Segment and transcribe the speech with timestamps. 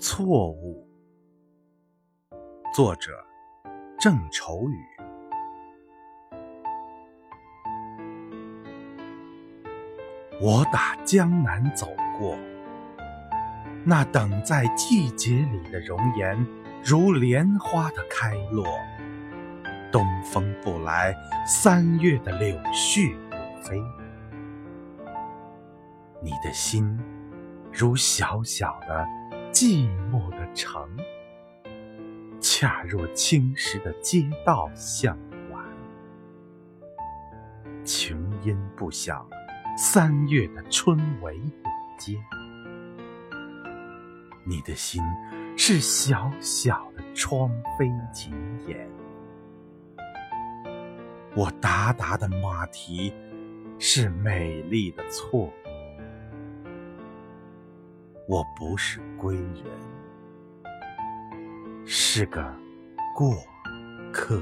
[0.00, 0.88] 错误。
[2.74, 3.12] 作者：
[3.98, 4.76] 郑愁予。
[10.40, 11.86] 我打江南走
[12.18, 12.34] 过，
[13.84, 16.46] 那等在季节里的容颜，
[16.82, 18.64] 如莲花的开落。
[19.92, 21.14] 东风不来，
[21.46, 23.78] 三月的柳絮不飞。
[26.22, 26.98] 你的心，
[27.70, 29.06] 如小小的
[29.52, 30.88] 寂寞的城，
[32.40, 35.18] 恰若青石的街道向
[35.50, 35.64] 晚。
[37.84, 39.28] 琼音不响，
[39.76, 42.16] 三月的春雷不接。
[44.46, 45.02] 你的心
[45.56, 48.32] 是小小的窗扉紧
[48.68, 48.88] 掩。
[51.34, 53.12] 我达达的马蹄
[53.80, 55.52] 是美丽的错。
[58.30, 59.64] 我不是归人，
[61.84, 62.40] 是个
[63.12, 63.34] 过
[64.12, 64.40] 客。